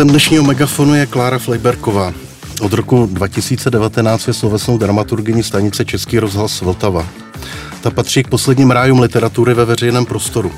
[0.00, 2.12] Hostem dnešního megafonu je Klára Flejberková.
[2.60, 7.06] Od roku 2019 je slovesnou dramaturgyní stanice Český rozhlas Vltava.
[7.80, 10.52] Ta patří k posledním rájům literatury ve veřejném prostoru.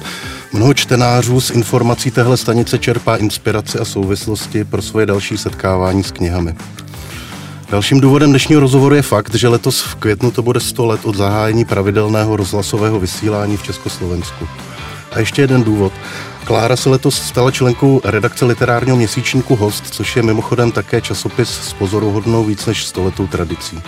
[0.52, 6.10] Mnoho čtenářů z informací téhle stanice čerpá inspiraci a souvislosti pro svoje další setkávání s
[6.10, 6.54] knihami.
[7.70, 11.16] Dalším důvodem dnešního rozhovoru je fakt, že letos v květnu to bude 100 let od
[11.16, 14.48] zahájení pravidelného rozhlasového vysílání v Československu.
[15.12, 15.92] A ještě jeden důvod.
[16.44, 21.72] Klára se letos stala členkou redakce literárního měsíčníku Host, což je mimochodem také časopis s
[21.72, 23.82] pozoruhodnou víc než stoletou tradicí.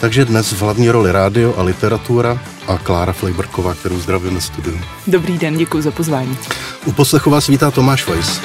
[0.00, 4.80] Takže dnes v hlavní roli rádio a literatura a Klára Flejberková, kterou zdravím na studiu.
[5.06, 6.38] Dobrý den, děkuji za pozvání.
[6.86, 8.40] U poslechu vás vítá Tomáš Weiss.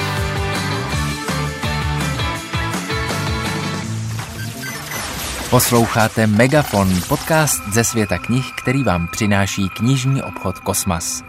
[5.50, 11.24] Posloucháte Megafon, podcast ze světa knih, který vám přináší knižní obchod Kosmas.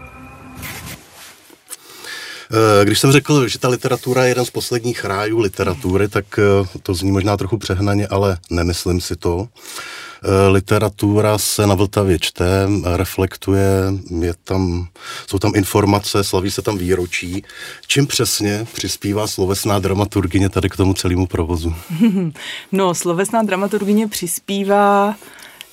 [2.51, 6.67] Eh, když jsem řekl, že ta literatura je jeden z posledních rájů literatury, tak eh,
[6.83, 9.47] to zní možná trochu přehnaně, ale nemyslím si to.
[10.23, 13.69] Eh, literatura se na Vltavě čte, reflektuje,
[14.19, 14.87] je tam,
[15.27, 17.43] jsou tam informace, slaví se tam výročí.
[17.87, 21.75] Čím přesně přispívá slovesná dramaturgině tady k tomu celému provozu?
[22.71, 25.15] No, slovesná dramaturgině přispívá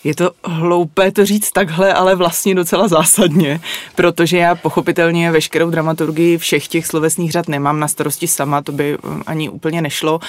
[0.07, 3.61] je to hloupé to říct takhle, ale vlastně docela zásadně,
[3.95, 8.99] protože já pochopitelně veškerou dramaturgii všech těch slovesných řad nemám na starosti sama, to by
[9.27, 10.21] ani úplně nešlo,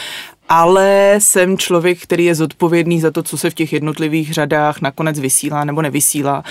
[0.49, 5.19] ale jsem člověk, který je zodpovědný za to, co se v těch jednotlivých řadách nakonec
[5.19, 6.43] vysílá nebo nevysílá.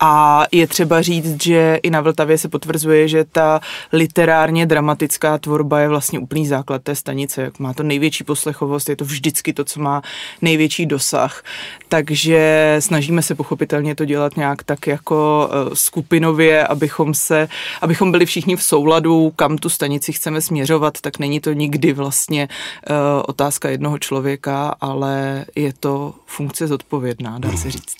[0.00, 3.60] A je třeba říct, že i na Vltavě se potvrzuje, že ta
[3.92, 7.50] literárně dramatická tvorba je vlastně úplný základ té stanice.
[7.58, 10.02] Má to největší poslechovost, je to vždycky to, co má
[10.42, 11.42] největší dosah.
[11.88, 17.48] Takže snažíme se pochopitelně to dělat nějak tak jako eh, skupinově, abychom se,
[17.80, 22.48] abychom byli všichni v souladu, kam tu stanici chceme směřovat, tak není to nikdy vlastně
[22.90, 27.96] uh, otázka jednoho člověka, ale je to funkce zodpovědná, dá se říct.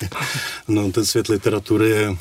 [0.68, 2.16] No, ten svět literatury je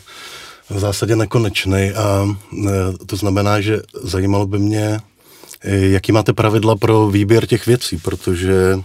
[0.70, 2.28] v zásadě nekonečný a
[2.68, 5.00] e, to znamená, že zajímalo by mě,
[5.62, 8.80] e, jaký máte pravidla pro výběr těch věcí, protože e,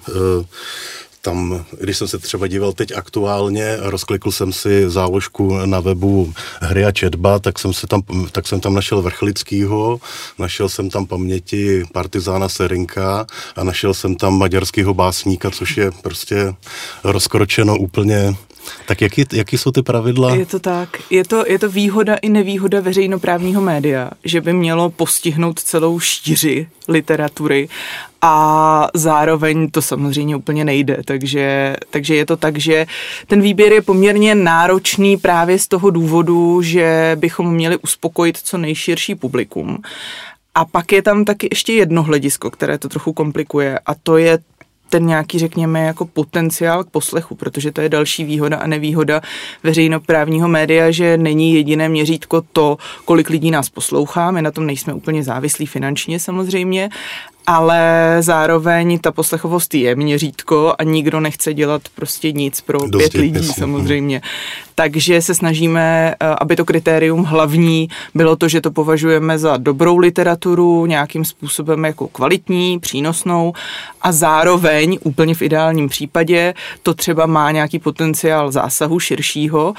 [1.22, 6.84] tam, když jsem se třeba díval teď aktuálně, rozklikl jsem si záložku na webu hry
[6.84, 8.02] a četba, tak jsem, se tam,
[8.32, 10.00] tak jsem tam našel Vrchlickýho,
[10.38, 16.54] našel jsem tam paměti partizána Serinka a našel jsem tam maďarského básníka, což je prostě
[17.04, 18.34] rozkročeno úplně
[18.86, 20.34] tak jaký, jaký jsou ty pravidla?
[20.34, 20.88] Je to tak.
[21.10, 26.68] Je to, je to výhoda i nevýhoda veřejnoprávního média, že by mělo postihnout celou šíři
[26.88, 27.68] literatury
[28.22, 30.98] a zároveň to samozřejmě úplně nejde.
[31.04, 32.86] Takže, takže je to tak, že
[33.26, 39.14] ten výběr je poměrně náročný právě z toho důvodu, že bychom měli uspokojit co nejširší
[39.14, 39.78] publikum.
[40.54, 44.38] A pak je tam taky ještě jedno hledisko, které to trochu komplikuje a to je
[44.88, 49.20] ten nějaký, řekněme, jako potenciál k poslechu, protože to je další výhoda a nevýhoda
[49.62, 54.92] veřejnoprávního média, že není jediné měřítko to, kolik lidí nás poslouchá, my na tom nejsme
[54.92, 56.88] úplně závislí finančně samozřejmě,
[57.48, 63.20] ale zároveň ta poslechovost je měřítko a nikdo nechce dělat prostě nic pro Dost pět
[63.20, 63.54] lidí jasný.
[63.54, 64.20] samozřejmě.
[64.74, 69.98] Takže se snažíme, eh, aby to kritérium hlavní bylo to, že to považujeme za dobrou
[69.98, 73.52] literaturu, nějakým způsobem jako kvalitní, přínosnou
[74.02, 79.74] a zároveň, úplně v ideálním případě, to třeba má nějaký potenciál zásahu širšího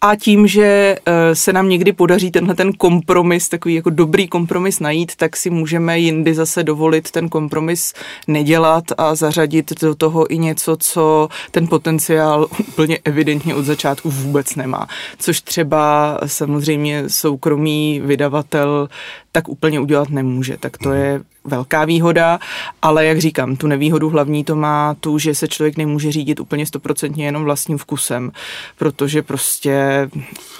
[0.00, 4.80] a tím, že eh, se nám někdy podaří tenhle ten kompromis, takový jako dobrý kompromis
[4.80, 7.94] najít, tak si můžeme jindy zase dovolit ten kompromis
[8.28, 14.54] nedělat a zařadit do toho i něco, co ten potenciál úplně evidentně od začátku vůbec
[14.56, 14.86] nemá.
[15.18, 18.88] Což třeba samozřejmě soukromý vydavatel
[19.32, 20.56] tak úplně udělat nemůže.
[20.60, 22.38] Tak to je velká výhoda,
[22.82, 26.66] ale jak říkám, tu nevýhodu hlavní to má tu, že se člověk nemůže řídit úplně
[26.66, 28.32] stoprocentně jenom vlastním vkusem,
[28.78, 30.08] protože prostě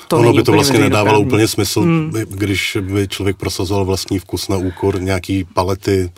[0.08, 2.12] to ono není by to vlastně nedávalo úplně smysl, hmm.
[2.28, 6.10] když by člověk prosazoval vlastní vkus na úkor nějaký palety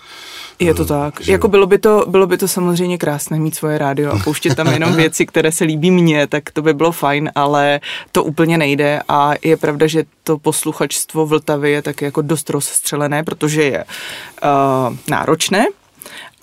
[0.66, 1.20] je to tak.
[1.20, 1.32] Že...
[1.32, 4.72] Jako bylo by to, bylo by to samozřejmě krásné mít svoje rádio a pouštět tam
[4.72, 7.80] jenom věci, které se líbí mně, tak to by bylo fajn, ale
[8.12, 13.22] to úplně nejde a je pravda, že to posluchačstvo Vltavy je tak jako dost rozstřelené,
[13.22, 15.64] protože je uh, náročné,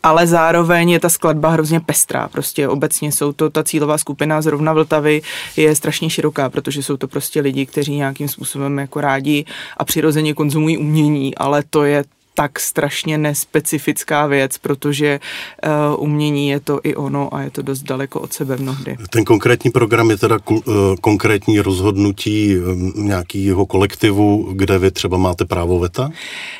[0.03, 2.27] ale zároveň je ta skladba hrozně pestrá.
[2.27, 5.21] Prostě obecně jsou to, ta cílová skupina zrovna Vltavy
[5.57, 9.45] je strašně široká, protože jsou to prostě lidi, kteří nějakým způsobem jako rádi
[9.77, 15.19] a přirozeně konzumují umění, ale to je tak strašně nespecifická věc, protože
[15.65, 18.97] uh, umění je to i ono a je to dost daleko od sebe mnohdy.
[19.09, 20.61] Ten konkrétní program je teda uh,
[21.01, 26.09] konkrétní rozhodnutí um, nějakého kolektivu, kde vy třeba máte právo veta?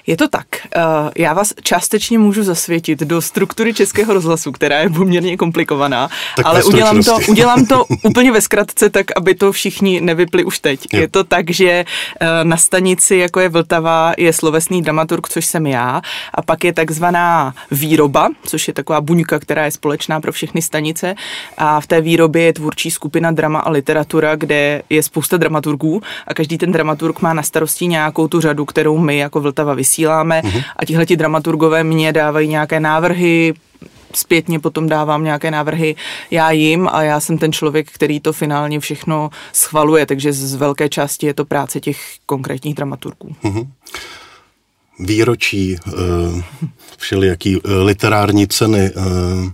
[0.08, 0.48] Je to tak.
[0.76, 0.82] Uh,
[1.18, 6.64] já vás částečně můžu zasvětit do struktury Českého rozhlasu, která je poměrně komplikovaná, tak ale
[6.64, 10.88] udělám to, udělám to úplně ve zkratce, tak aby to všichni nevypli už teď.
[10.94, 11.02] Jo.
[11.02, 11.86] Je to tak, že
[12.22, 16.02] uh, na stanici, jako je Vltava, je slovesný dramaturg, což jsem já,
[16.34, 21.16] a pak je takzvaná výroba, což je taková buňka, která je společná pro všechny stanice.
[21.58, 26.02] A v té výrobě je tvůrčí skupina drama a literatura, kde je spousta dramaturgů.
[26.28, 30.42] A každý ten dramaturg má na starosti nějakou tu řadu, kterou my jako Vltava vysíláme.
[30.42, 30.64] Uh-huh.
[30.76, 33.54] a tihle ti dramaturgové mě dávají nějaké návrhy,
[34.16, 35.96] zpětně potom dávám nějaké návrhy
[36.32, 40.90] já jim a já jsem ten člověk, který to finálně všechno schvaluje, takže z velké
[40.90, 43.36] části je to práce těch konkrétních dramaturgů.
[43.44, 43.68] Uh-huh
[45.00, 45.92] výročí, eh,
[46.98, 49.52] všelijaký eh, literární ceny, eh,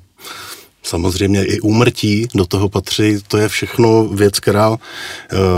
[0.84, 4.78] samozřejmě i úmrtí do toho patří, to je všechno věc, která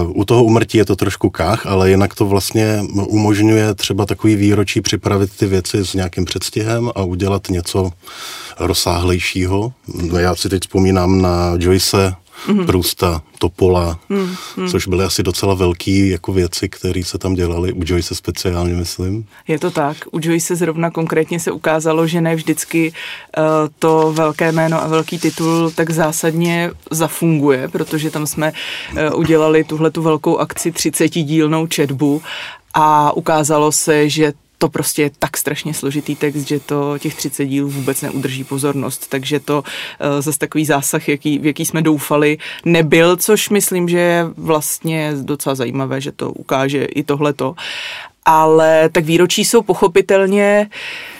[0.07, 4.81] u toho úmrtí je to trošku kách, ale jinak to vlastně umožňuje třeba takový výročí
[4.81, 7.91] připravit ty věci s nějakým předstihem a udělat něco
[8.59, 9.73] rozsáhlejšího.
[10.19, 12.65] Já si teď vzpomínám na Joyce mm-hmm.
[12.65, 14.71] Prusta, Topola, mm-hmm.
[14.71, 19.25] což byly asi docela velký jako věci, které se tam dělaly, u Joyce speciálně, myslím.
[19.47, 19.97] Je to tak.
[20.11, 22.93] U Joyce zrovna konkrétně se ukázalo, že ne vždycky
[23.37, 23.43] uh,
[23.79, 29.91] to velké jméno a velký titul tak zásadně zafunguje, protože tam jsme uh, udělali tuhle
[29.91, 32.21] tu velkou akci 30 dílnou četbu
[32.73, 37.45] a ukázalo se, že to prostě je tak strašně složitý text, že to těch 30
[37.45, 42.37] dílů vůbec neudrží pozornost, takže to uh, zase takový zásah, jaký, v jaký jsme doufali,
[42.65, 47.55] nebyl, což myslím, že je vlastně docela zajímavé, že to ukáže i tohleto.
[48.25, 51.16] Ale tak výročí jsou pochopitelně uh,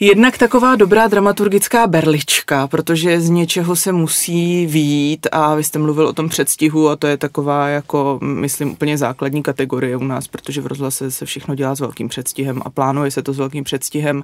[0.00, 6.06] Jednak taková dobrá dramaturgická berlička, protože z něčeho se musí výjít a vy jste mluvil
[6.06, 10.60] o tom předstihu a to je taková jako, myslím, úplně základní kategorie u nás, protože
[10.60, 14.22] v rozhlase se všechno dělá s velkým předstihem a plánuje se to s velkým předstihem,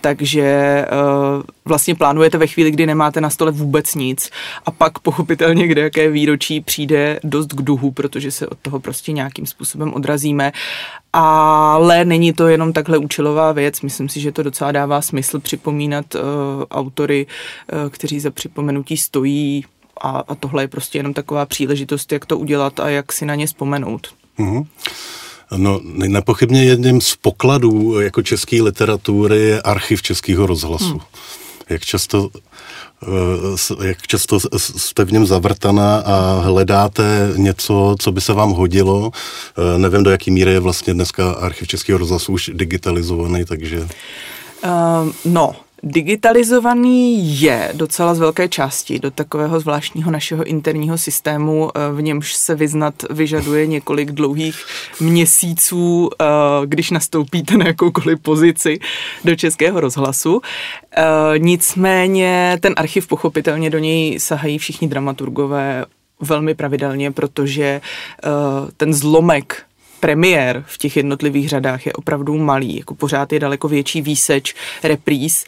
[0.00, 0.84] takže
[1.36, 4.30] uh, vlastně plánujete ve chvíli, kdy nemáte na stole vůbec nic
[4.66, 9.12] a pak pochopitelně, kde jaké výročí přijde dost k duhu, protože se od toho prostě
[9.12, 10.52] nějakým způsobem odrazíme
[11.12, 13.80] ale není to jenom takhle účelová věc.
[13.80, 16.20] Myslím si, že to docela dává smysl připomínat uh,
[16.70, 17.26] autory,
[17.72, 19.64] uh, kteří za připomenutí stojí
[20.00, 23.34] a, a tohle je prostě jenom taková příležitost, jak to udělat a jak si na
[23.34, 24.08] ně vzpomenout.
[24.38, 24.66] Mm-hmm.
[25.56, 30.90] No, nepochybně jedním z pokladů jako české literatury je archiv Českého rozhlasu.
[30.90, 31.00] Hmm.
[31.68, 32.30] Jak často
[33.02, 39.10] Eh, jak často jste v něm zavrtaná a hledáte něco, co by se vám hodilo.
[39.14, 43.88] Eh, nevím, do jaký míry je vlastně dneska archiv Českého rozhlasu už digitalizovaný, takže...
[44.64, 51.92] Uh, no, Digitalizovaný je docela z velké části do takového zvláštního našeho interního systému, eh,
[51.92, 54.64] v němž se vyznat vyžaduje několik dlouhých
[55.00, 56.24] měsíců, eh,
[56.66, 58.78] když nastoupíte na jakoukoliv pozici
[59.24, 60.40] do českého rozhlasu.
[60.96, 61.04] Eh,
[61.38, 65.84] nicméně ten archiv pochopitelně do něj sahají všichni dramaturgové
[66.20, 67.80] velmi pravidelně, protože
[68.76, 69.67] ten zlomek
[70.00, 75.44] premiér v těch jednotlivých řadách je opravdu malý, jako pořád je daleko větší výseč repríz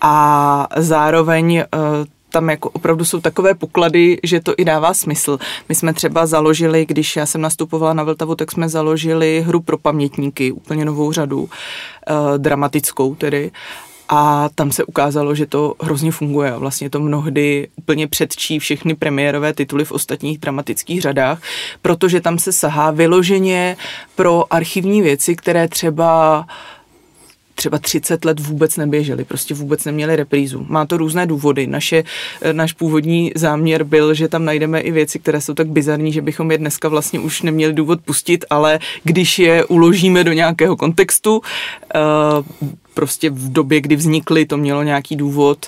[0.00, 1.80] a zároveň uh,
[2.30, 5.38] tam jako opravdu jsou takové poklady, že to i dává smysl.
[5.68, 9.78] My jsme třeba založili, když já jsem nastupovala na Vltavu, tak jsme založili hru pro
[9.78, 11.48] pamětníky, úplně novou řadu, uh,
[12.38, 13.50] dramatickou tedy
[14.12, 16.52] a tam se ukázalo, že to hrozně funguje.
[16.56, 21.42] Vlastně to mnohdy úplně předčí všechny premiérové tituly v ostatních dramatických řadách,
[21.82, 23.76] protože tam se sahá vyloženě
[24.16, 26.46] pro archivní věci, které třeba
[27.54, 30.66] třeba 30 let vůbec neběžely, prostě vůbec neměli reprízu.
[30.68, 31.66] Má to různé důvody.
[31.66, 32.04] Naše,
[32.52, 36.50] náš původní záměr byl, že tam najdeme i věci, které jsou tak bizarní, že bychom
[36.50, 42.68] je dneska vlastně už neměli důvod pustit, ale když je uložíme do nějakého kontextu, uh,
[42.94, 45.66] prostě v době, kdy vznikly, to mělo nějaký důvod,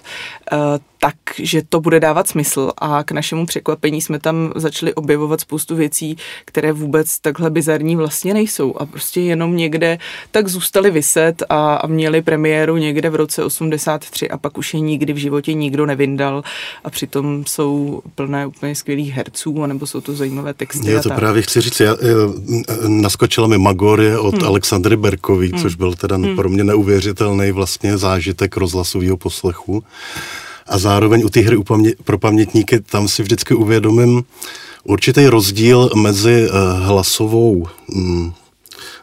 [1.04, 5.76] uh, takže to bude dávat smysl a k našemu překvapení jsme tam začali objevovat spoustu
[5.76, 9.98] věcí, které vůbec takhle bizarní vlastně nejsou a prostě jenom někde
[10.30, 14.80] tak zůstali vyset a, a měli premiéru někde v roce 83 a pak už je
[14.80, 16.44] nikdy v životě nikdo nevyndal
[16.84, 20.90] a přitom jsou plné úplně skvělých herců, anebo jsou to zajímavé texty.
[20.90, 21.96] Já to právě chci říct, já,
[22.88, 24.46] naskočila mi Magorie od hmm.
[24.46, 25.62] Alexandry Berkový, hmm.
[25.62, 26.36] což byl teda hmm.
[26.36, 29.84] pro mě neuvěřitelný vlastně zážitek rozhlasového poslechu.
[30.72, 31.56] A zároveň u té hry
[32.04, 34.24] pro pamětníky tam si vždycky uvědomím
[34.84, 36.50] určitý rozdíl mezi eh,
[36.84, 38.32] hlasovou mm,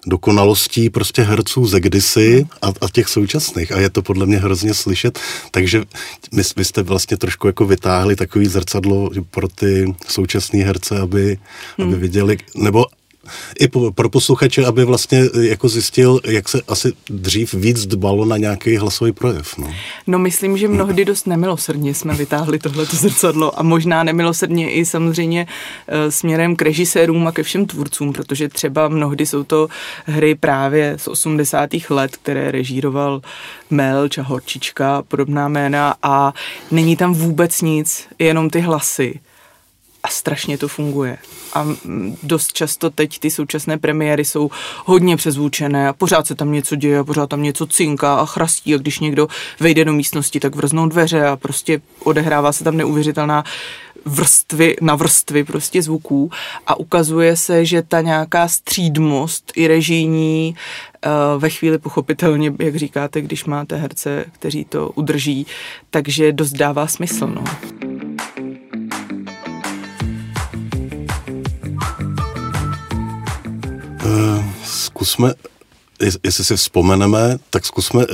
[0.07, 3.71] dokonalostí prostě herců ze kdysi a, a těch současných.
[3.71, 5.19] A je to podle mě hrozně slyšet.
[5.51, 5.83] Takže
[6.31, 11.37] my, my jste vlastně trošku jako vytáhli takový zrcadlo pro ty současné herce, aby,
[11.77, 11.87] hmm.
[11.87, 12.85] aby viděli, nebo
[13.59, 18.37] i pro posluchače, aby vlastně eh, jako zjistil, jak se asi dřív víc dbalo na
[18.37, 19.57] nějaký hlasový projev.
[19.57, 19.73] No,
[20.07, 25.47] no myslím, že mnohdy dost nemilosrdně jsme vytáhli tohleto zrcadlo a možná nemilosrdně i samozřejmě
[25.87, 29.67] e, směrem k režisérům a ke všem tvůrcům, protože třeba mnohdy jsou to
[30.05, 31.69] hry právě z 80.
[31.89, 33.21] let, které režíroval
[33.69, 36.33] Mel, Čahorčička, podobná jména a
[36.71, 39.19] není tam vůbec nic, jenom ty hlasy
[40.03, 41.17] a strašně to funguje.
[41.53, 41.67] A
[42.23, 44.49] dost často teď ty současné premiéry jsou
[44.85, 48.75] hodně přezvučené a pořád se tam něco děje, a pořád tam něco cinká a chrastí
[48.75, 49.27] a když někdo
[49.59, 53.43] vejde do místnosti, tak vrznou dveře a prostě odehrává se tam neuvěřitelná
[54.05, 56.31] vrstvy na vrstvy prostě zvuků
[56.67, 63.21] a ukazuje se, že ta nějaká střídmost i režijní eh, ve chvíli pochopitelně, jak říkáte,
[63.21, 65.47] když máte herce, kteří to udrží,
[65.89, 67.27] takže dost dává smysl.
[67.27, 67.43] No.
[74.99, 75.33] Zkusme,
[76.23, 78.13] jestli si vzpomeneme, tak zkusme uh,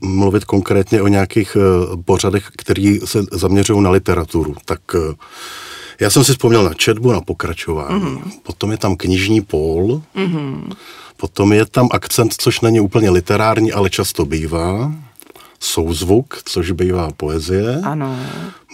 [0.00, 4.54] mluvit konkrétně o nějakých uh, pořadech, které se zaměřují na literaturu.
[4.64, 5.00] Tak uh,
[6.00, 8.00] já jsem si vzpomněl na četbu, na pokračování.
[8.00, 8.30] Mm-hmm.
[8.42, 10.02] Potom je tam knižní pól.
[10.16, 10.72] Mm-hmm.
[11.16, 14.92] Potom je tam akcent, což není úplně literární, ale často bývá
[15.64, 17.80] souzvuk, což bývá poezie.
[17.84, 18.18] Ano.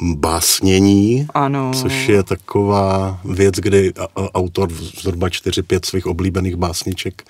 [0.03, 1.71] Básnění, ano.
[1.75, 7.23] což je taková věc, kdy autor zhruba 4-5 svých oblíbených básniček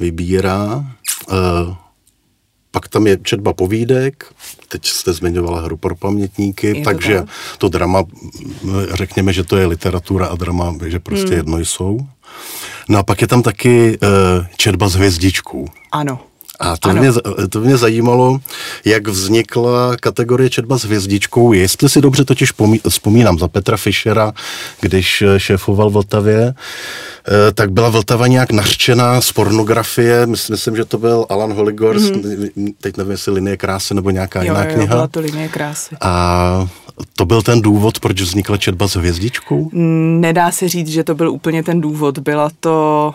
[0.00, 0.84] vybírá.
[1.30, 1.34] E,
[2.70, 4.32] pak tam je četba povídek,
[4.68, 7.26] teď jste zmiňovala hru pro pamětníky, je takže to,
[7.58, 8.04] to drama,
[8.92, 11.36] řekněme, že to je literatura a drama, že prostě hmm.
[11.36, 11.98] jedno jsou.
[12.88, 14.08] No a pak je tam taky e,
[14.56, 15.66] četba s hvězdičkou.
[15.92, 16.20] Ano.
[16.60, 17.12] A to mě,
[17.50, 18.40] to mě zajímalo,
[18.84, 21.52] jak vznikla kategorie četba s hvězdičkou.
[21.52, 22.52] Jestli si dobře totiž
[22.88, 24.32] vzpomínám za Petra Fischera,
[24.80, 30.26] když šéfoval Vltavě, eh, tak byla Vltava nějak nařčená z pornografie.
[30.26, 32.74] Myslím, že to byl Alan Holigors, mm-hmm.
[32.80, 34.94] teď nevím, jestli Linie krásy nebo nějaká jo, jiná jo, kniha.
[34.94, 35.96] byla to Linie krásy.
[36.00, 36.68] A
[37.16, 39.70] to byl ten důvod, proč vznikla četba s hvězdičkou?
[40.20, 42.18] Nedá se říct, že to byl úplně ten důvod.
[42.18, 43.14] Byla to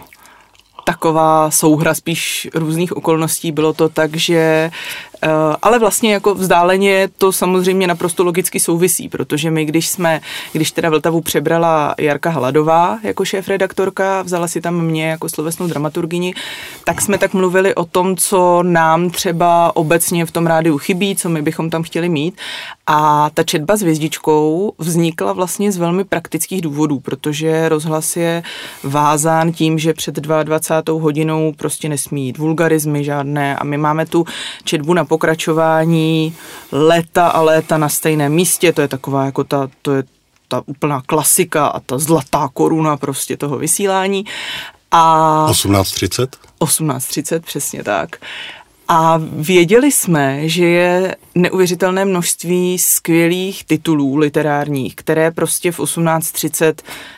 [0.83, 3.51] taková souhra spíš různých okolností.
[3.51, 4.71] Bylo to tak, že
[5.61, 10.21] ale vlastně jako vzdáleně to samozřejmě naprosto logicky souvisí, protože my, když jsme,
[10.53, 16.33] když teda Vltavu přebrala Jarka Hladová jako šéf-redaktorka, vzala si tam mě jako slovesnou dramaturgini,
[16.83, 21.29] tak jsme tak mluvili o tom, co nám třeba obecně v tom rádiu chybí, co
[21.29, 22.35] my bychom tam chtěli mít.
[22.87, 28.43] A ta četba s hvězdičkou vznikla vlastně z velmi praktických důvodů, protože rozhlas je
[28.83, 31.01] vázán tím, že před 22.
[31.01, 34.25] hodinou prostě nesmí jít vulgarizmy žádné a my máme tu
[34.63, 36.35] četbu na pokračování
[36.71, 40.03] léta a léta na stejném místě, to je taková jako ta, to je
[40.47, 44.25] ta úplná klasika a ta zlatá koruna prostě toho vysílání.
[44.91, 46.27] A 18.30?
[46.59, 48.15] 18.30, přesně tak.
[48.87, 56.73] A věděli jsme, že je neuvěřitelné množství skvělých titulů literárních, které prostě v 18.30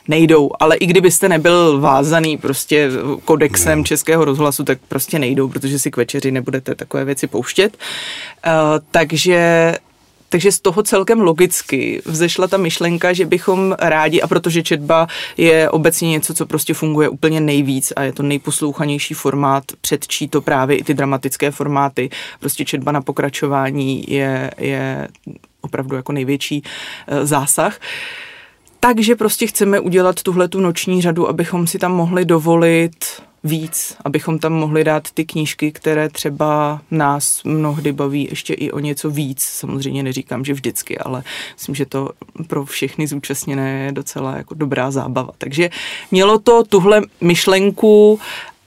[0.07, 0.51] nejdou.
[0.59, 2.89] Ale i kdybyste nebyl vázaný prostě
[3.25, 3.83] kodexem ne.
[3.83, 7.77] Českého rozhlasu, tak prostě nejdou, protože si k večeři nebudete takové věci pouštět.
[8.47, 8.51] Uh,
[8.91, 9.73] takže
[10.35, 15.69] takže z toho celkem logicky vzešla ta myšlenka, že bychom rádi, a protože četba je
[15.69, 20.77] obecně něco, co prostě funguje úplně nejvíc a je to nejposlouchanější formát, předčí to právě
[20.77, 22.09] i ty dramatické formáty.
[22.39, 25.07] Prostě četba na pokračování je, je
[25.61, 26.63] opravdu jako největší
[27.07, 27.79] e, zásah.
[28.79, 32.95] Takže prostě chceme udělat tuhle tu noční řadu, abychom si tam mohli dovolit
[33.45, 38.79] víc, abychom tam mohli dát ty knížky, které třeba nás mnohdy baví ještě i o
[38.79, 39.43] něco víc.
[39.43, 41.23] Samozřejmě neříkám, že vždycky, ale
[41.53, 42.09] myslím, že to
[42.47, 45.31] pro všechny zúčastněné je docela jako dobrá zábava.
[45.37, 45.69] Takže
[46.11, 48.19] mělo to tuhle myšlenku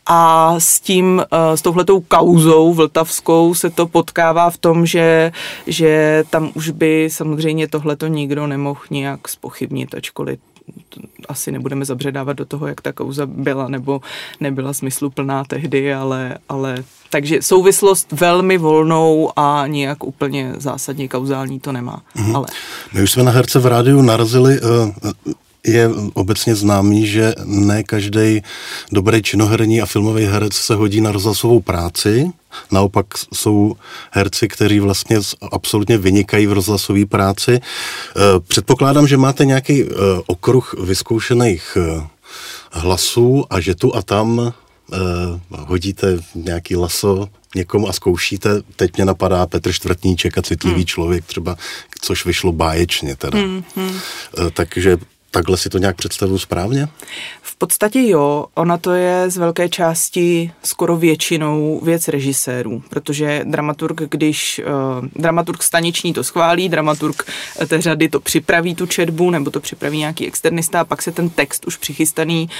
[0.08, 5.32] a s tím, eh, s touhletou kauzou vltavskou se to potkává v tom, že,
[5.66, 10.38] že tam už by samozřejmě tohleto nikdo nemohl nějak spochybnit, ačkoliv
[11.28, 14.00] asi nebudeme zabředávat do toho, jak ta kauza byla nebo
[14.40, 21.72] nebyla smysluplná tehdy, ale, ale takže souvislost velmi volnou a nějak úplně zásadně kauzální to
[21.72, 22.02] nemá.
[22.16, 22.36] Mm-hmm.
[22.36, 22.46] Ale...
[22.94, 24.90] My už jsme na herce v rádiu narazili uh,
[25.68, 28.42] je obecně známý, že ne každý
[28.92, 32.30] dobrý činoherní a filmový herec se hodí na rozhlasovou práci.
[32.72, 33.76] Naopak jsou
[34.10, 35.16] herci, kteří vlastně
[35.52, 37.52] absolutně vynikají v rozhlasové práci.
[37.54, 37.60] E,
[38.48, 39.86] předpokládám, že máte nějaký e,
[40.26, 42.06] okruh vyzkoušených e,
[42.72, 44.52] hlasů a že tu a tam
[45.50, 50.86] hodíte nějaký laso někomu a zkoušíte, teď mě napadá Petr Čtvrtníček a citlivý hmm.
[50.86, 51.56] člověk třeba,
[52.00, 53.38] což vyšlo báječně teda.
[53.38, 54.00] Hmm, hmm.
[54.52, 54.98] Takže
[55.30, 56.88] Takhle si to nějak představuju správně?
[57.42, 64.02] V podstatě jo, ona to je z velké části skoro většinou věc režisérů, protože dramaturg,
[64.10, 64.60] když
[65.00, 67.22] uh, dramaturg staniční to schválí, dramaturg
[67.66, 71.30] té řady to připraví tu četbu, nebo to připraví nějaký externista a pak se ten
[71.30, 72.50] text už přichystaný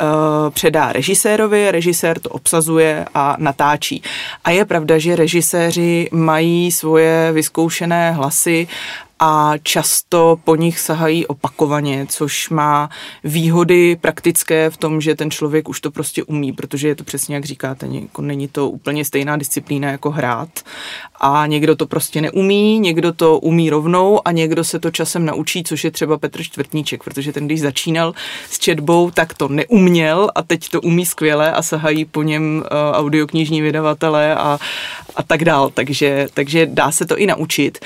[0.00, 0.06] uh,
[0.50, 4.02] předá režisérovi, režisér to obsazuje a natáčí.
[4.44, 8.68] A je pravda, že režiséři mají svoje vyzkoušené hlasy
[9.18, 12.90] a často po nich sahají opakovaně, což má
[13.24, 17.34] výhody praktické v tom, že ten člověk už to prostě umí, protože je to přesně
[17.34, 20.48] jak říkáte, jako není to úplně stejná disciplína jako hrát
[21.20, 25.64] a někdo to prostě neumí, někdo to umí rovnou a někdo se to časem naučí,
[25.64, 28.14] což je třeba Petr Čtvrtníček, protože ten, když začínal
[28.50, 32.98] s četbou, tak to neuměl a teď to umí skvěle a sahají po něm uh,
[32.98, 34.58] audioknižní vydavatele a,
[35.16, 37.78] a tak dál, takže, takže dá se to i naučit.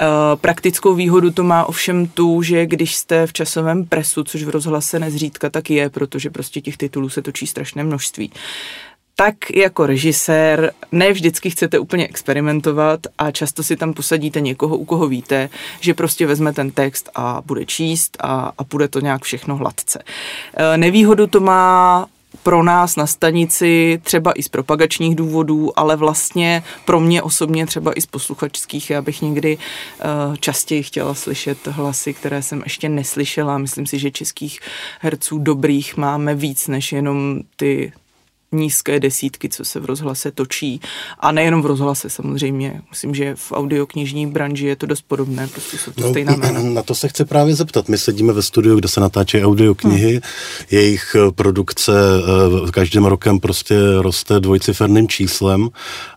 [0.00, 4.48] Eh, praktickou výhodu to má ovšem tu, že když jste v časovém presu, což v
[4.48, 8.32] rozhlase nezřídka tak je, protože prostě těch titulů se točí strašné množství,
[9.16, 14.84] tak jako režisér ne vždycky chcete úplně experimentovat a často si tam posadíte někoho, u
[14.84, 19.22] koho víte, že prostě vezme ten text a bude číst a, a bude to nějak
[19.22, 20.02] všechno hladce.
[20.56, 22.06] Eh, nevýhodu to má
[22.42, 27.92] pro nás na stanici třeba i z propagačních důvodů, ale vlastně pro mě osobně třeba
[27.92, 28.90] i z posluchačských.
[28.90, 33.58] Já bych někdy uh, častěji chtěla slyšet hlasy, které jsem ještě neslyšela.
[33.58, 34.60] Myslím si, že českých
[35.00, 37.92] herců dobrých máme víc než jenom ty
[38.52, 40.80] nízké desítky, co se v rozhlase točí.
[41.18, 42.82] A nejenom v rozhlase samozřejmě.
[42.90, 46.62] Myslím, že v audioknižní branži je to dost podobné, prostě jsou to no, stejná jména.
[46.62, 47.88] Na to se chci právě zeptat.
[47.88, 50.12] My sedíme ve studiu, kde se natáčejí audioknihy.
[50.12, 50.20] Hmm.
[50.70, 51.92] Jejich eh, produkce
[52.66, 55.68] eh, každým rokem prostě roste dvojciferným číslem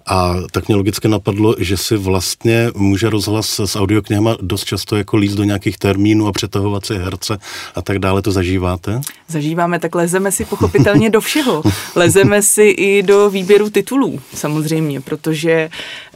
[0.06, 5.18] a tak mě logicky napadlo, že si vlastně může rozhlas s audioknihama dost často jako
[5.18, 7.38] líst do nějakých termínů a přetahovat si herce
[7.76, 8.22] a tak dále.
[8.22, 9.02] To zažíváte?
[9.28, 11.64] Zažíváme, tak lezeme si pochopitelně do všeho.
[11.96, 15.70] Lezeme si i do výběru titulů, samozřejmě, protože,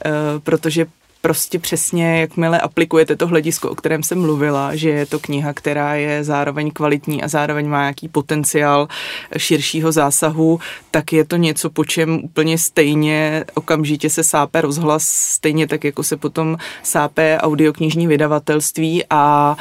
[0.06, 0.86] uh, protože
[1.22, 5.96] prostě přesně, jakmile aplikujete to hledisko, o kterém jsem mluvila, že je to kniha, která
[5.96, 8.88] je zároveň kvalitní a zároveň má nějaký potenciál
[9.38, 10.60] širšího zásahu,
[10.92, 16.04] tak je to něco, po čem úplně stejně okamžitě se sápe rozhlas, stejně tak, jako
[16.04, 19.56] se potom sápe audioknižní vydavatelství a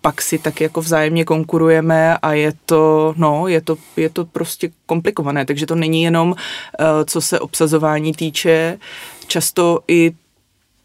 [0.00, 4.70] pak si tak jako vzájemně konkurujeme a je to, no, je to, je to prostě
[4.86, 6.34] komplikované, takže to není jenom,
[6.78, 8.78] eh, co se obsazování týče,
[9.26, 10.12] často i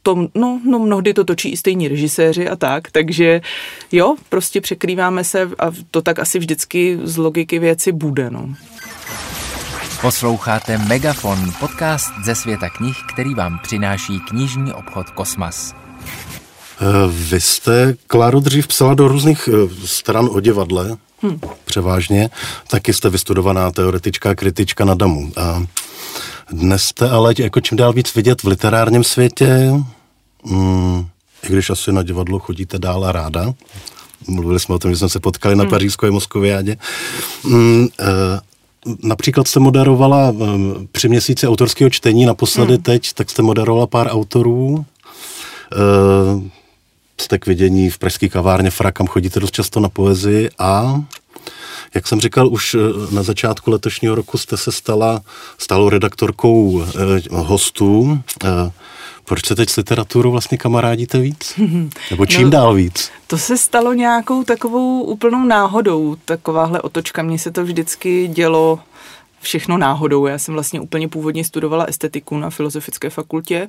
[0.06, 3.42] to, no, no mnohdy to točí i stejní režiséři a tak, takže
[3.92, 8.50] jo, prostě překrýváme se a to tak asi vždycky z logiky věci bude, no.
[10.02, 15.74] Posloucháte Megafon, podcast ze světa knih, který vám přináší knižní obchod Kosmas.
[15.74, 21.40] Eh, vy jste, Kláro, dřív psala do různých eh, stran o divadle, hmm.
[21.66, 22.30] převážně.
[22.68, 25.32] Taky jste vystudovaná teoretička kritička na Damu.
[25.38, 25.64] A
[26.52, 29.72] dnes jste ale jako čím dál víc vidět v literárním světě,
[30.46, 31.08] mm,
[31.44, 33.54] i když asi na divadlo chodíte dál a ráda.
[34.28, 35.70] Mluvili jsme o tom, že jsme se potkali na hmm.
[35.70, 36.78] pařížské Moskoviádě.
[37.44, 38.06] Mm, e,
[39.04, 40.34] například jste moderovala e,
[40.92, 42.84] při měsíci autorského čtení, naposledy hmm.
[42.84, 44.86] teď, tak jste moderovala pár autorů.
[45.72, 46.52] E,
[47.22, 51.04] jste k vidění v pražské kavárně Fra, kam chodíte dost často na poezii a
[51.96, 52.76] jak jsem říkal, už
[53.12, 55.22] na začátku letošního roku jste se stala
[55.58, 58.20] stálou redaktorkou eh, hostů.
[58.44, 58.72] Eh,
[59.26, 61.54] proč se teď s literaturou vlastně kamarádíte víc?
[62.12, 63.12] Nebo čím no, dál víc?
[63.28, 67.24] To se stalo nějakou takovou úplnou náhodou, takováhle otočka.
[67.24, 68.80] Mně se to vždycky dělo
[69.46, 70.26] všechno náhodou.
[70.26, 73.68] Já jsem vlastně úplně původně studovala estetiku na Filozofické fakultě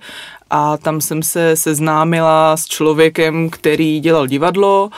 [0.51, 4.91] a tam jsem se seznámila s člověkem, který dělal divadlo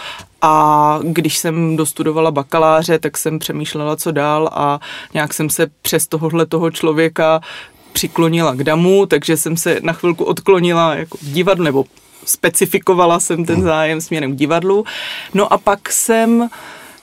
[0.42, 4.80] a když jsem dostudovala bakaláře, tak jsem přemýšlela, co dál a
[5.14, 7.40] nějak jsem se přes tohohle toho člověka
[7.92, 11.84] přiklonila k damu, takže jsem se na chvilku odklonila jako k divadlu, nebo
[12.24, 14.84] specifikovala jsem ten zájem směrem k divadlu.
[15.34, 16.48] No a pak jsem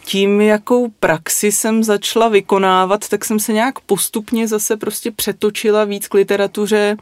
[0.05, 6.07] tím, jakou praxi jsem začala vykonávat, tak jsem se nějak postupně zase prostě přetočila víc
[6.07, 6.97] k literatuře.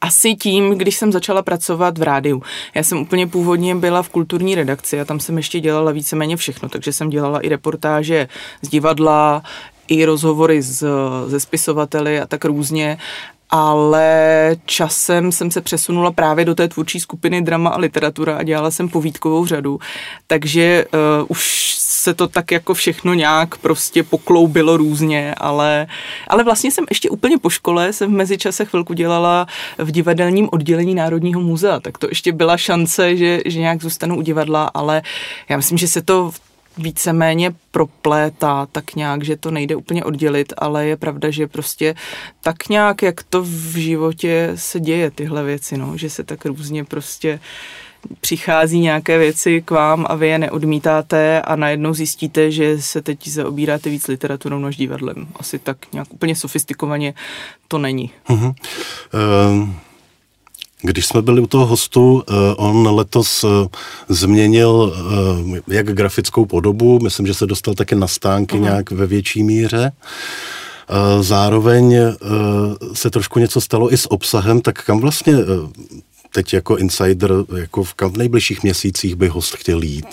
[0.00, 2.42] Asi tím, když jsem začala pracovat v rádiu.
[2.74, 6.68] Já jsem úplně původně byla v kulturní redakci a tam jsem ještě dělala víceméně všechno,
[6.68, 8.28] takže jsem dělala i reportáže
[8.62, 9.42] z divadla,
[9.88, 10.86] i rozhovory s,
[11.26, 12.98] ze spisovateli a tak různě.
[13.50, 18.70] Ale časem jsem se přesunula právě do té tvůrčí skupiny drama a literatura a dělala
[18.70, 19.78] jsem povídkovou řadu,
[20.26, 25.86] takže uh, už se to tak jako všechno nějak prostě pokloubilo různě, ale,
[26.28, 29.46] ale vlastně jsem ještě úplně po škole, jsem v mezičase chvilku dělala
[29.78, 34.22] v divadelním oddělení Národního muzea, tak to ještě byla šance, že, že nějak zůstanu u
[34.22, 35.02] divadla, ale
[35.48, 36.30] já myslím, že se to
[36.78, 41.94] víceméně proplétá tak nějak, že to nejde úplně oddělit, ale je pravda, že prostě
[42.40, 46.84] tak nějak, jak to v životě se děje tyhle věci, no, že se tak různě
[46.84, 47.40] prostě
[48.20, 53.28] přichází nějaké věci k vám a vy je neodmítáte a najednou zjistíte, že se teď
[53.28, 55.26] zaobíráte víc literaturou než divadlem.
[55.36, 57.14] Asi tak nějak úplně sofistikovaně
[57.68, 58.10] to není.
[58.28, 58.54] Uh-huh.
[59.62, 59.68] Uh...
[60.84, 63.48] Když jsme byli u toho hostu, eh, on letos eh,
[64.08, 64.94] změnil
[65.68, 68.62] jak grafickou podobu, myslím, že se dostal také na stánky uh-huh.
[68.62, 69.92] nějak ve větší míře.
[71.20, 71.96] Zároveň
[72.92, 75.34] se trošku něco stalo i s obsahem, tak kam vlastně
[76.32, 80.06] teď jako insider, jako v, v nejbližších měsících by host chtěl jít?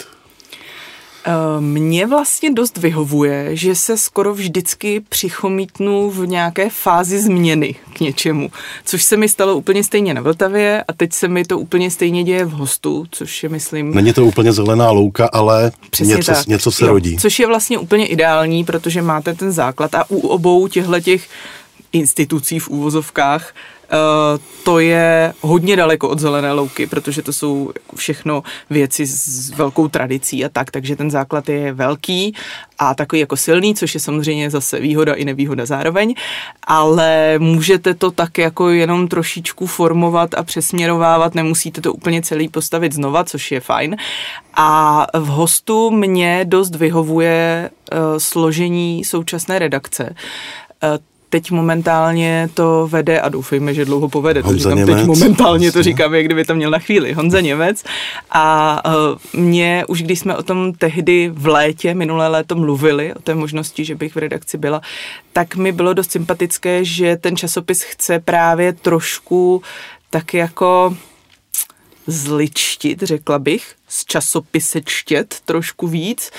[1.25, 7.99] Eh, mně vlastně dost vyhovuje, že se skoro vždycky přichomítnu v nějaké fázi změny k
[7.99, 8.51] něčemu,
[8.85, 12.23] což se mi stalo úplně stejně na Vltavě a teď se mi to úplně stejně
[12.23, 13.95] děje v hostu, což je, myslím...
[13.95, 17.17] Není to úplně zelená louka, ale něco, něco se jo, rodí.
[17.17, 21.29] Což je vlastně úplně ideální, protože máte ten základ a u obou těchto těch
[21.91, 23.53] institucí v úvozovkách
[24.63, 30.45] to je hodně daleko od zelené louky, protože to jsou všechno věci s velkou tradicí
[30.45, 32.35] a tak, takže ten základ je velký
[32.79, 36.15] a takový jako silný, což je samozřejmě zase výhoda i nevýhoda zároveň,
[36.63, 42.93] ale můžete to tak jako jenom trošičku formovat a přesměrovávat, nemusíte to úplně celý postavit
[42.93, 43.95] znova, což je fajn.
[44.53, 50.15] A v hostu mě dost vyhovuje uh, složení současné redakce.
[51.29, 54.43] Teď momentálně to vede a doufejme, že dlouho povede.
[54.43, 54.95] To říkám Němec.
[54.95, 57.13] teď momentálně, to říkám, jak kdyby to měl na chvíli.
[57.13, 57.83] Honza Němec.
[58.31, 63.19] A uh, mě, už když jsme o tom tehdy v létě, minulé léto mluvili, o
[63.19, 64.81] té možnosti, že bych v redakci byla,
[65.33, 69.61] tak mi bylo dost sympatické, že ten časopis chce právě trošku
[70.09, 70.97] tak jako
[72.07, 76.31] zličtit, řekla bych, z časopisečtět trošku víc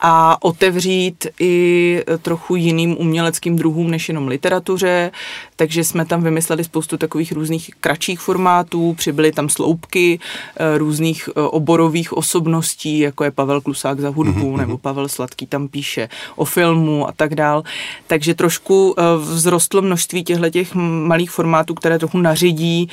[0.00, 5.10] a otevřít i trochu jiným uměleckým druhům než jenom literatuře,
[5.56, 10.20] takže jsme tam vymysleli spoustu takových různých kratších formátů, přibyly tam sloupky
[10.56, 14.56] eh, různých eh, oborových osobností, jako je Pavel Klusák za hudbu, mm-hmm.
[14.56, 17.62] nebo Pavel Sladký tam píše o filmu a tak dál.
[18.06, 18.96] Takže trošku
[19.34, 22.88] vzrostlo množství těchto malých formátů, které trochu naředí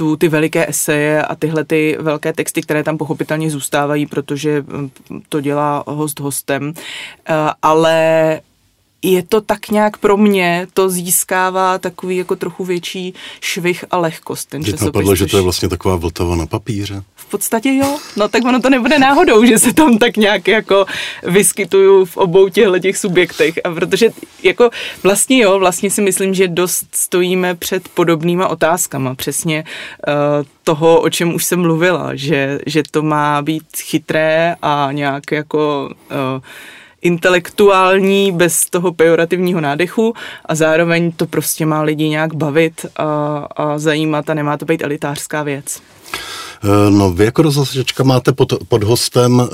[0.00, 4.90] tu, ty veliké eseje a tyhle ty velké texty, které tam pochopitelně zůstávají, protože mm,
[5.28, 8.40] to dělá host hostem, eh, ale
[9.02, 14.48] je to tak nějak pro mě, to získává takový jako trochu větší švih a lehkost.
[14.48, 17.02] Ten Že napadlo, že to je vlastně taková vltava na papíře.
[17.30, 20.86] Podstatě jo, no tak ono to nebude náhodou, že se tam tak nějak jako
[21.22, 23.54] vyskytuju v obou těchto těch subjektech.
[23.64, 24.08] A protože
[24.42, 24.70] jako
[25.02, 30.14] vlastně jo, vlastně si myslím, že dost stojíme před podobnýma otázkama, přesně uh,
[30.64, 35.90] toho, o čem už jsem mluvila, že, že to má být chytré a nějak jako
[35.90, 36.42] uh,
[37.02, 40.14] intelektuální, bez toho pejorativního nádechu.
[40.44, 43.04] A zároveň to prostě má lidi nějak bavit a,
[43.56, 45.82] a zajímat a nemá to být elitářská věc.
[46.64, 49.48] Eh, no, vy jako rozhlasačka máte pod, pod hostem uh,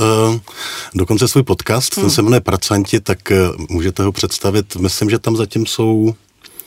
[0.94, 2.04] dokonce svůj podcast, hmm.
[2.04, 4.76] ten se jmenuje Pracanti, tak uh, můžete ho představit.
[4.76, 6.14] Myslím, že tam zatím jsou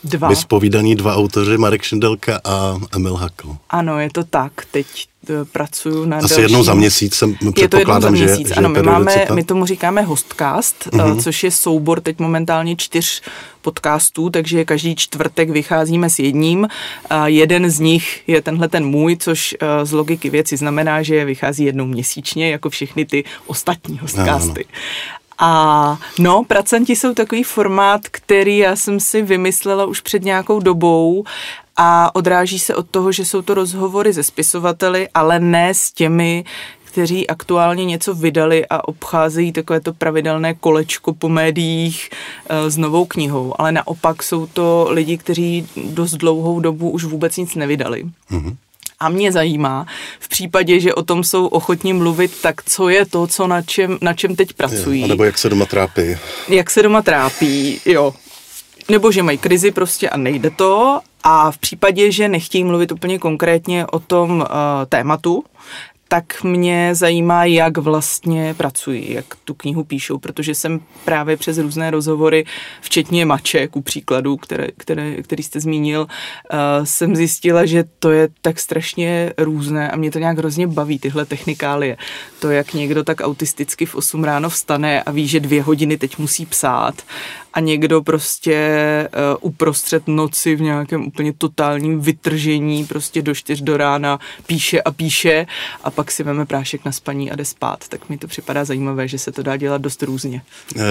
[0.04, 0.28] dva.
[0.28, 3.56] vyspovídaní dva autoři, Marek Šindelka a Emil Hakl.
[3.70, 4.52] Ano, je to tak.
[4.70, 4.86] Teď
[5.28, 6.42] Eh, pracuju na Asi dalším...
[6.42, 9.44] jednou za měsíc jsem je to jednou za měsíc, že, ano, že my, máme, my
[9.44, 11.22] tomu říkáme hostcast, uh-huh.
[11.22, 13.22] což je soubor teď momentálně čtyř
[13.62, 16.68] podcastů, takže každý čtvrtek vycházíme s jedním.
[17.10, 21.24] A jeden z nich je tenhle ten můj, což eh, z logiky věci znamená, že
[21.24, 24.64] vychází jednou měsíčně, jako všechny ty ostatní hostcasty.
[25.40, 31.24] A no, pracanti jsou takový formát, který já jsem si vymyslela už před nějakou dobou
[31.76, 36.44] a odráží se od toho, že jsou to rozhovory se spisovateli, ale ne s těmi,
[36.84, 42.10] kteří aktuálně něco vydali a obcházejí takové to pravidelné kolečko po médiích
[42.48, 47.36] e, s novou knihou, ale naopak jsou to lidi, kteří dost dlouhou dobu už vůbec
[47.36, 48.04] nic nevydali.
[48.30, 48.56] Mm-hmm.
[49.00, 49.86] A mě zajímá,
[50.20, 53.98] v případě, že o tom jsou ochotní mluvit, tak co je to, co na čem,
[54.00, 55.00] na čem teď pracují.
[55.00, 56.16] Jo, nebo jak se doma trápí.
[56.48, 58.14] Jak se doma trápí, jo.
[58.88, 61.00] Nebo že mají krizi prostě a nejde to.
[61.22, 64.46] A v případě, že nechtějí mluvit úplně konkrétně o tom uh,
[64.88, 65.44] tématu,
[66.12, 71.90] tak mě zajímá, jak vlastně pracují, jak tu knihu píšou, protože jsem právě přes různé
[71.90, 72.44] rozhovory,
[72.80, 78.28] včetně Mače, ku příkladu, které, které, který jste zmínil, uh, jsem zjistila, že to je
[78.42, 81.96] tak strašně různé a mě to nějak hrozně baví, tyhle technikálie.
[82.40, 86.18] To, jak někdo tak autisticky v 8 ráno vstane a ví, že dvě hodiny teď
[86.18, 87.02] musí psát
[87.54, 88.58] a někdo prostě
[89.14, 94.90] uh, uprostřed noci v nějakém úplně totálním vytržení prostě do čtyř do rána píše a
[94.90, 95.46] píše
[95.84, 97.88] a pak si veme prášek na spaní a jde spát.
[97.88, 100.42] Tak mi to připadá zajímavé, že se to dá dělat dost různě.
[100.76, 100.82] Uh,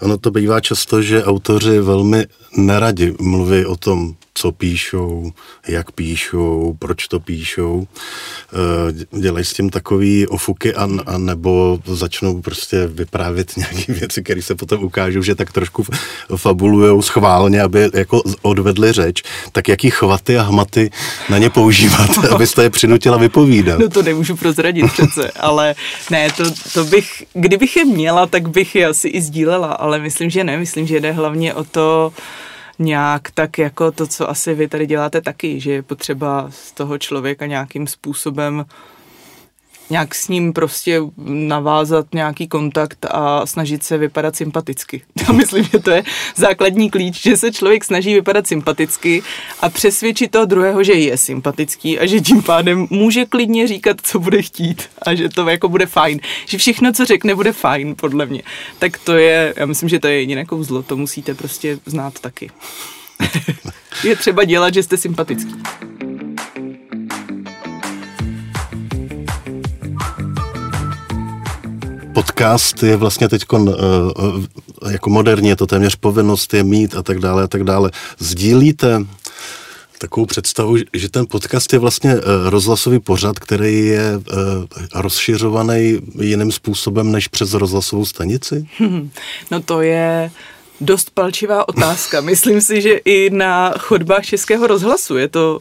[0.00, 2.26] ono to bývá často, že autoři velmi
[2.56, 5.32] neradi mluví o tom, co píšou,
[5.68, 7.86] jak píšou, proč to píšou.
[8.52, 14.42] Eh, dělají s tím takový ofuky a, a nebo začnou prostě vyprávět nějaké věci, které
[14.42, 15.86] se potom ukážou, že tak trošku
[16.36, 19.22] fabulujou schválně, aby jako odvedli řeč.
[19.52, 20.90] Tak jaký chvaty a hmaty
[21.30, 23.78] na ně používat, abyste je přinutila vypovídat?
[23.78, 25.74] No to nemůžu prozradit přece, ale
[26.10, 30.30] ne, to, to bych, kdybych je měla, tak bych je asi i sdílela, ale myslím,
[30.30, 32.12] že ne, myslím, že jde hlavně o to,
[32.80, 36.98] nějak tak jako to, co asi vy tady děláte taky, že je potřeba z toho
[36.98, 38.64] člověka nějakým způsobem
[39.90, 45.02] nějak s ním prostě navázat nějaký kontakt a snažit se vypadat sympaticky.
[45.28, 46.02] Já myslím, že to je
[46.36, 49.22] základní klíč, že se člověk snaží vypadat sympaticky
[49.60, 54.18] a přesvědčit toho druhého, že je sympatický a že tím pádem může klidně říkat, co
[54.18, 56.20] bude chtít a že to jako bude fajn.
[56.46, 58.42] Že všechno, co řekne, bude fajn, podle mě.
[58.78, 62.50] Tak to je, já myslím, že to je jediné kouzlo, to musíte prostě znát taky.
[64.04, 65.54] je třeba dělat, že jste sympatický.
[72.40, 74.44] Podcast je vlastně teď uh, uh,
[74.90, 77.90] jako moderní, je to téměř povinnost je mít a tak dále a tak dále.
[78.18, 79.04] Sdílíte
[79.98, 84.20] takovou představu, že ten podcast je vlastně uh, rozhlasový pořad, který je
[84.94, 88.66] rozšiřovaný jiným způsobem než přes rozhlasovou stanici?
[89.50, 90.30] No to je
[90.80, 92.20] dost palčivá otázka.
[92.20, 95.58] Myslím si, že i na chodbách Českého rozhlasu je to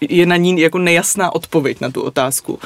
[0.00, 2.58] je na ní jako nejasná odpověď na tu otázku,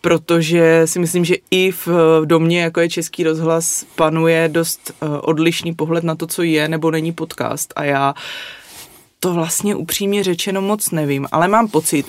[0.00, 1.88] protože si myslím, že i v
[2.24, 6.90] domě, jako je Český rozhlas, panuje dost eh, odlišný pohled na to, co je nebo
[6.90, 7.72] není podcast.
[7.76, 8.14] A já
[9.20, 12.06] to vlastně upřímně řečeno moc nevím, ale mám pocit,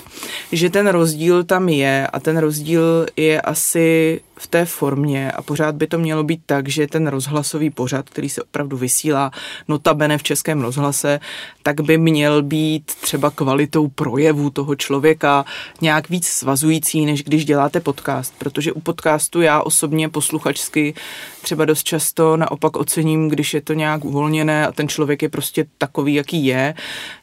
[0.52, 5.74] že ten rozdíl tam je a ten rozdíl je asi v té formě a pořád
[5.74, 9.30] by to mělo být tak, že ten rozhlasový pořad, který se opravdu vysílá
[9.68, 11.20] notabene v českém rozhlase,
[11.62, 15.44] tak by měl být třeba kvalitou projevu toho člověka
[15.80, 20.94] nějak víc svazující, než když děláte podcast, protože u podcastu já osobně posluchačsky
[21.42, 25.66] třeba dost často naopak ocením, když je to nějak uvolněné a ten člověk je prostě
[25.78, 26.74] takový, jaký je,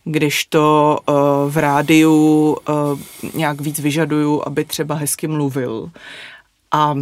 [0.03, 1.15] když to uh,
[1.49, 2.99] v rádiu uh,
[3.33, 5.91] nějak víc vyžaduju, aby třeba hezky mluvil
[6.71, 6.95] a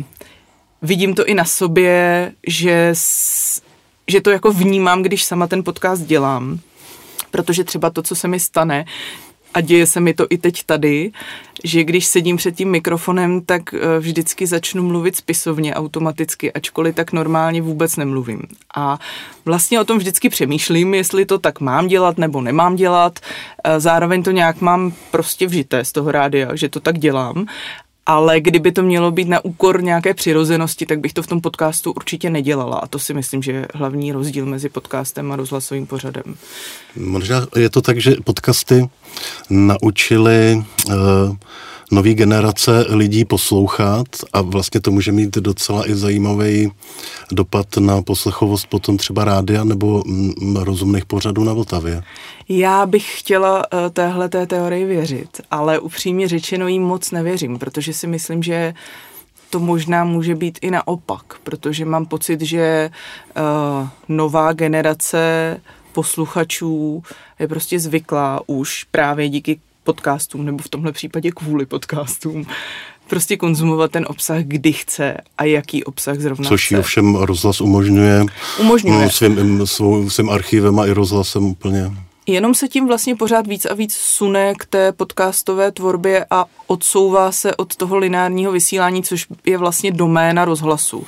[0.82, 2.94] vidím to i na sobě, že,
[4.08, 6.60] že to jako vnímám, když sama ten podcast dělám,
[7.32, 8.86] protože třeba to, co se mi stane,
[9.56, 11.12] a děje se mi to i teď tady,
[11.64, 17.12] že když sedím před tím mikrofonem, tak eh, vždycky začnu mluvit spisovně automaticky, ačkoliv tak
[17.12, 18.42] normálně vůbec nemluvím.
[18.76, 19.00] A
[19.46, 23.20] vlastně o tom vždycky přemýšlím, jestli to tak mám dělat nebo nemám dělat.
[23.64, 27.46] Eh, zároveň to nějak mám prostě vžité z toho rádia, že to tak dělám
[28.06, 31.92] ale kdyby to mělo být na úkor nějaké přirozenosti, tak bych to v tom podcastu
[31.92, 32.78] určitě nedělala.
[32.78, 36.36] A to si myslím, že je hlavní rozdíl mezi podcastem a rozhlasovým pořadem.
[36.96, 38.90] Možná je to tak, že podcasty
[39.50, 40.94] naučili uh,
[41.92, 46.72] nový generace lidí poslouchat a vlastně to může mít docela i zajímavý
[47.32, 52.04] dopad na poslechovost potom třeba rádia nebo mm, rozumných pořadů na Vltavě.
[52.50, 57.94] Já bych chtěla uh, téhle té teorii věřit, ale upřímně řečeno jí moc nevěřím, protože
[57.94, 58.74] si myslím, že
[59.50, 62.90] to možná může být i naopak, protože mám pocit, že
[63.38, 65.58] uh, nová generace
[65.94, 67.04] posluchačů
[67.40, 72.46] je prostě zvyklá už právě díky podcastům, nebo v tomhle případě kvůli podcastům,
[73.08, 76.80] prostě konzumovat ten obsah, kdy chce a jaký obsah zrovna Což chce.
[76.80, 78.26] ovšem rozhlas umožňuje.
[78.60, 79.04] Umožňuje.
[79.04, 81.92] No, svým, svou, svým archivem a i rozhlasem úplně.
[82.28, 87.32] Jenom se tím vlastně pořád víc a víc sune k té podcastové tvorbě a odsouvá
[87.32, 91.08] se od toho lineárního vysílání, což je vlastně doména rozhlasu.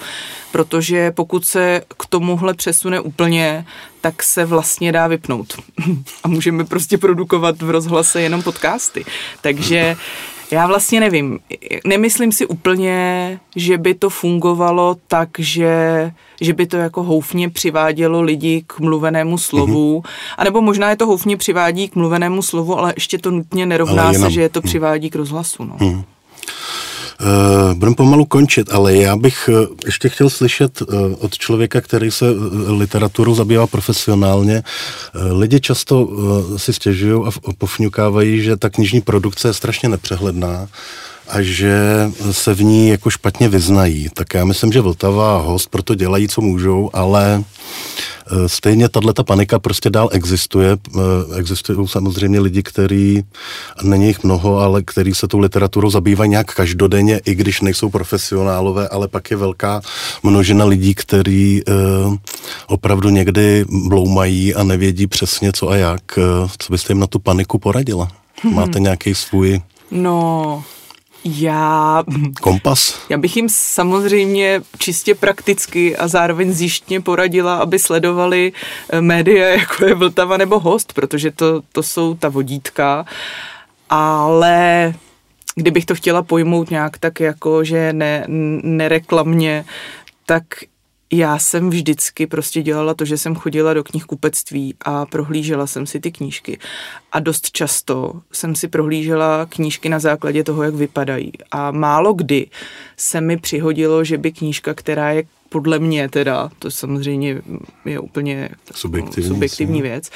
[0.52, 3.66] Protože pokud se k tomuhle přesune úplně,
[4.02, 5.54] tak se vlastně dá vypnout.
[6.24, 9.06] A můžeme prostě produkovat v rozhlase jenom podcasty.
[9.42, 9.96] Takže
[10.52, 11.40] já vlastně nevím.
[11.86, 18.22] Nemyslím si úplně, že by to fungovalo tak, že, že by to jako houfně přivádělo
[18.22, 20.34] lidi k mluvenému slovu, mm-hmm.
[20.38, 24.32] anebo možná je to houfně přivádí k mluvenému slovu, ale ještě to nutně nerovná se,
[24.32, 25.64] že je to přivádí k rozhlasu.
[25.64, 25.76] No.
[25.80, 26.04] Mm.
[27.22, 30.88] Uh, budeme pomalu končit, ale já bych uh, ještě chtěl slyšet uh,
[31.20, 32.26] od člověka, který se
[32.68, 34.64] literaturou zabývá profesionálně.
[35.32, 36.10] Lidi často
[36.58, 40.68] si stěžují a pofňukávají, že ta knižní produkce je strašně nepřehledná
[41.30, 41.78] a že
[42.32, 44.10] se v ní jako špatně vyznají.
[44.14, 48.17] Tak já myslím, že Vltava a host proto dělají, co můžou, ale Eh,
[48.48, 50.78] stejně tato panika prostě dál existuje.
[50.96, 51.00] Eh,
[51.38, 53.24] existují samozřejmě lidi, kteří,
[53.84, 58.88] není jich mnoho, ale kteří se tou literaturou zabývají nějak každodenně, i když nejsou profesionálové,
[58.88, 59.82] ale pak je velká
[60.24, 61.72] množina lidí, kteří eh,
[62.68, 66.02] opravdu někdy bloumají a nevědí přesně co a jak.
[66.58, 68.08] Co byste jim na tu paniku poradila?
[68.42, 68.54] Hmm.
[68.54, 69.62] Máte nějaký svůj...
[69.92, 70.64] No,
[71.28, 72.04] já...
[72.42, 73.00] Kompas?
[73.10, 78.54] Já bych jim samozřejmě čistě prakticky a zároveň zjištně poradila, aby sledovali
[78.90, 83.06] eh, média, jako je Vltava nebo Host, protože to, to jsou ta vodítka.
[83.90, 84.94] Ale
[85.56, 88.26] kdybych to chtěla pojmout nějak tak jako, že ne,
[88.64, 89.66] nereklamně,
[90.26, 90.44] tak
[91.12, 96.00] já jsem vždycky prostě dělala to, že jsem chodila do knihkupectví a prohlížela jsem si
[96.00, 96.60] ty knížky.
[97.12, 101.32] A dost často jsem si prohlížela knížky na základě toho, jak vypadají.
[101.52, 102.48] A málo kdy
[102.98, 107.42] se mi přihodilo, že by knížka, která je podle mě teda, to samozřejmě
[107.86, 110.10] je úplně subjektivní, subjektivní věc,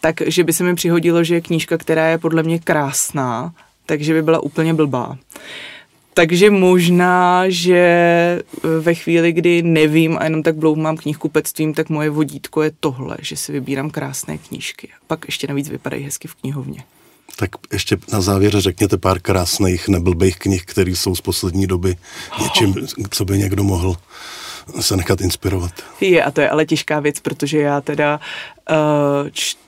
[0.00, 3.52] takže by se mi přihodilo, že je knížka, která je podle mě krásná,
[3.86, 5.18] takže by byla úplně blbá.
[6.18, 12.10] Takže možná, že eh, ve chvíli, kdy nevím a jenom tak bloumám knihkupectvím, tak moje
[12.10, 14.88] vodítko je tohle, že si vybírám krásné knížky.
[15.06, 16.84] Pak ještě navíc vypadají hezky v knihovně.
[17.36, 21.96] Tak ještě na závěr řekněte pár krásných neblbých knih, které jsou z poslední doby
[22.42, 22.74] něčím,
[23.10, 23.96] co by někdo mohl
[24.80, 25.72] se nechat inspirovat.
[26.00, 28.20] Je, a to je ale těžká věc, protože já teda
[28.70, 29.67] uh, čtu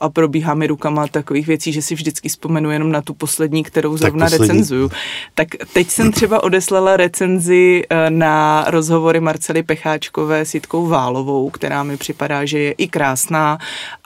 [0.00, 3.96] a probíhá mi rukama takových věcí, že si vždycky vzpomenu jenom na tu poslední, kterou
[3.96, 4.48] zrovna poslední.
[4.48, 4.90] recenzuju.
[5.34, 11.82] Tak teď jsem třeba odeslala recenzi eh, na rozhovory Marcely Pecháčkové s Jitkou Válovou, která
[11.82, 13.58] mi připadá, že je i krásná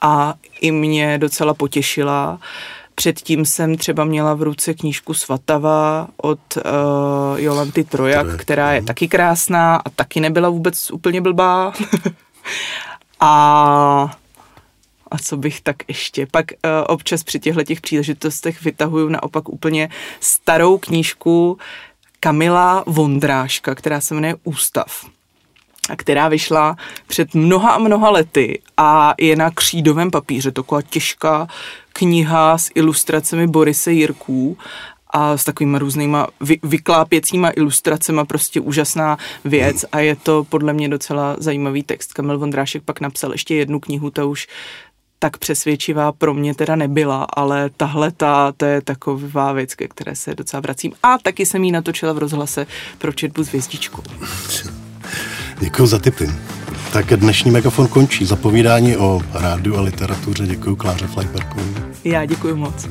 [0.02, 2.38] a i mě docela potěšila.
[2.94, 6.62] Předtím jsem třeba měla v ruce knížku Svatava od uh,
[7.40, 11.72] Jolanty Trojak, Trojak, která je taky krásná a taky nebyla vůbec úplně blbá.
[13.20, 14.16] a
[15.10, 16.26] a co bych tak ještě.
[16.26, 19.88] Pak uh, občas při těchto těch příležitostech vytahuju naopak úplně
[20.20, 21.58] starou knížku
[22.20, 25.04] Kamila Vondráška, která se jmenuje Ústav
[25.88, 31.48] a která vyšla před mnoha a mnoha lety a je na křídovém papíře, taková těžká
[31.92, 34.58] kniha s ilustracemi Borise Jirků
[35.10, 40.88] a s takovými různýma vy, vyklápěcíma ilustracemi, prostě úžasná věc a je to podle mě
[40.88, 42.12] docela zajímavý text.
[42.12, 44.48] Kamil Vondrášek pak napsal ještě jednu knihu, ta už
[45.18, 50.16] tak přesvědčivá pro mě teda nebyla, ale tahle ta, to je taková věc, ke které
[50.16, 50.92] se docela vracím.
[51.02, 52.66] A taky jsem jí natočila v rozhlase
[52.98, 54.02] pro četbu s hvězdičkou.
[55.60, 56.30] Děkuji za tipy.
[56.92, 58.24] Tak dnešní megafon končí.
[58.24, 61.64] Zapovídání o rádiu a literatuře děkuji Kláře Fleiberkové.
[62.04, 62.88] Já děkuji moc.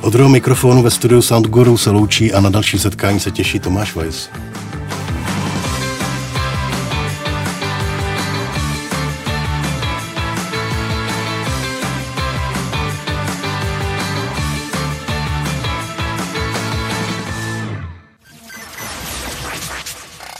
[0.00, 3.94] Od druhého mikrofonu ve studiu Soundguru se loučí a na další setkání se těší Tomáš
[3.94, 4.28] Weiss.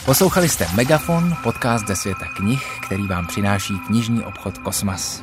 [0.08, 5.22] Poslouchali jste Megafon, podcast ze světa knih, který vám přináší knižní obchod Kosmas.